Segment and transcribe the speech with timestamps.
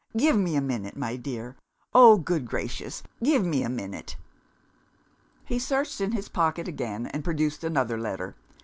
[0.17, 1.57] "Give me a minute, my dear
[1.93, 4.15] oh, good gracious, give me a minute!"
[5.45, 8.35] He searched in his pocket again, and produced another letter.